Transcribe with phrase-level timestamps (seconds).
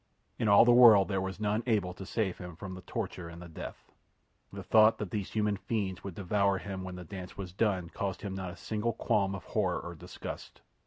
[0.39, 3.39] In all the world there was none able to save him from the torture and
[3.39, 3.91] the death.
[4.51, 8.23] The thought that these human fiends would devour him when the dance was done caused
[8.23, 10.61] him not a single qualm of horror or disgust.